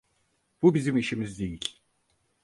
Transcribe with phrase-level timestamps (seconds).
[0.61, 1.79] Bu bizim işimiz değil.